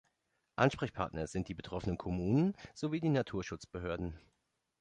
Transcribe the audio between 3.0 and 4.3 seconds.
die Naturschutzbehörden.